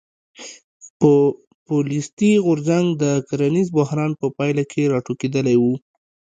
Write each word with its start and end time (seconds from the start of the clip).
پوپولیستي 0.99 2.31
غورځنګ 2.45 2.87
د 3.03 3.03
کرنیز 3.27 3.67
بحران 3.77 4.11
په 4.21 4.27
پایله 4.37 4.63
کې 4.71 4.89
راټوکېدلی 4.93 5.55
و. 5.61 5.63